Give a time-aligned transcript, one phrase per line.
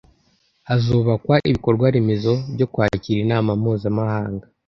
[0.67, 4.45] hazubakwa ibikorwaremezo byo kwakira inama mpuzamahanga